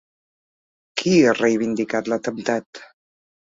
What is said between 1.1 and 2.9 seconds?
ha reivindicat l'atemptat?